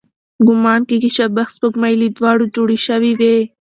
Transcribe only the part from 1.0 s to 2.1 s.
شبح سپوږمۍ له